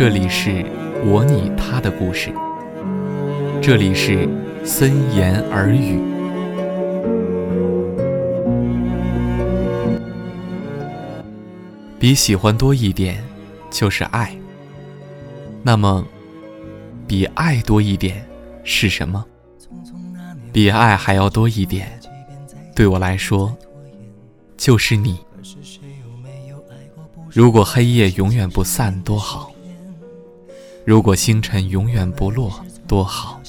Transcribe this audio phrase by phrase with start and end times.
[0.00, 0.64] 这里是
[1.04, 2.32] 我你他的故事，
[3.60, 4.26] 这里是
[4.64, 6.00] 森言耳语。
[11.98, 13.22] 比喜欢多一点，
[13.70, 14.34] 就是爱。
[15.62, 16.02] 那么，
[17.06, 18.26] 比爱多一点
[18.64, 19.22] 是什么？
[20.50, 22.00] 比爱还要多一点，
[22.74, 23.54] 对我来说，
[24.56, 25.20] 就是你。
[27.28, 29.49] 如果黑夜永远不散，多好；
[30.90, 32.52] 如果星辰永远不落，
[32.88, 33.40] 多好；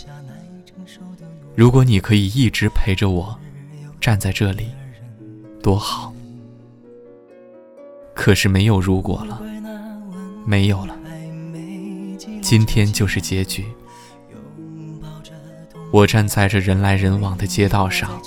[1.55, 3.35] 如果你可以一直陪着我，
[3.99, 4.67] 站在这里，
[5.59, 6.13] 多好。
[8.13, 9.41] 可是没有如果了，
[10.45, 10.95] 没有了。
[12.43, 13.65] 今天就是结局。
[15.91, 18.21] 我站在这人来人往的街道上，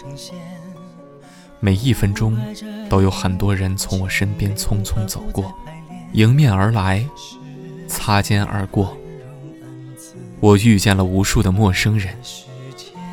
[1.61, 2.37] 每一分钟
[2.91, 5.55] 都有很多人从我身边匆匆走过，
[6.15, 7.07] 迎面而来，
[7.87, 8.99] 擦肩而过。
[10.45, 12.15] 我遇见了无数的陌生人，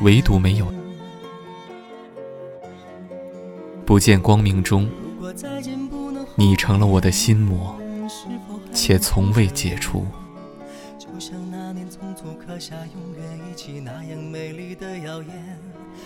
[0.02, 0.70] 唯独没有
[3.86, 4.86] 不见光明中，
[6.34, 7.74] 你成了我的心魔，
[8.70, 10.04] 且从未解除。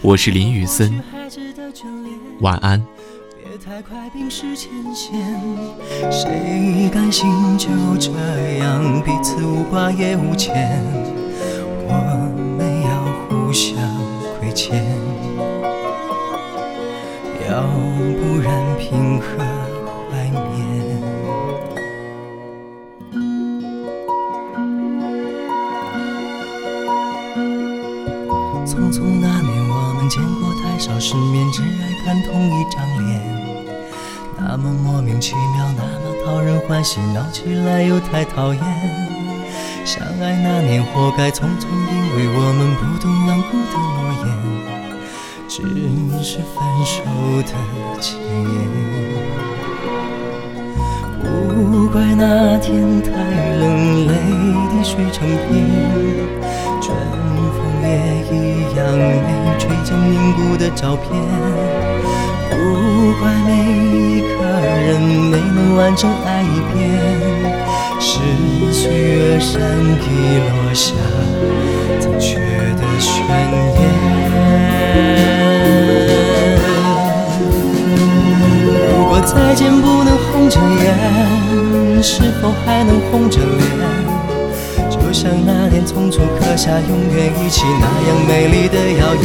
[0.03, 1.03] 我是林雨森，
[2.41, 2.81] 晚安。
[3.49, 5.41] 别太快冰释前嫌
[6.11, 8.11] 谁甘心就这
[8.59, 10.83] 样彼此无挂也无牵？
[11.89, 11.93] 我
[12.59, 12.89] 们要
[13.29, 13.79] 互相
[14.39, 14.85] 亏欠，
[17.49, 17.63] 要
[18.19, 19.27] 不然凭何
[20.11, 20.45] 怀缅？
[28.67, 31.65] 匆匆那年，我们见过太少世面，只爱
[32.05, 33.09] 看同一张脸。
[34.39, 39.16] 那么莫名其妙，那么讨人欢喜，闹起来又太讨厌。
[39.87, 44.29] 相爱那年，活该匆匆，因为我们不懂顽固的诺言，
[45.47, 45.63] 只
[46.25, 46.97] 是分手
[47.43, 47.55] 的
[48.01, 48.53] 前言。
[51.23, 51.25] 不
[51.89, 53.09] 怪那天太
[53.61, 54.13] 冷，泪
[54.73, 55.55] 滴水成冰，
[56.83, 56.85] 春
[57.55, 57.87] 风也
[58.35, 58.35] 一。
[58.77, 61.09] 样没吹进凝固的照片，
[62.51, 62.55] 不
[63.21, 64.43] 怪每一个
[64.85, 66.85] 人没能完整爱一遍，
[69.57, 70.93] 月善意落下
[71.99, 72.37] 残缺
[72.77, 73.81] 的宣言。
[78.91, 83.67] 如果再见不能红着眼，是否还能红着脸？
[84.91, 89.25] 就像那年匆匆刻下永远一起那样美丽的谣言。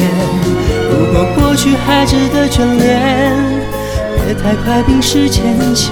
[0.90, 2.90] 如果过去还值得眷恋，
[4.16, 5.44] 别太快冰释前
[5.76, 5.92] 嫌。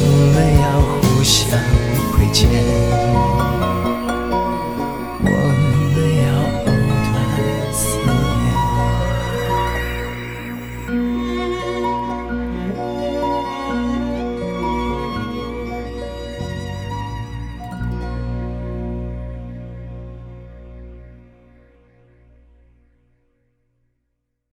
[1.21, 1.47] 不想
[2.11, 2.49] 亏欠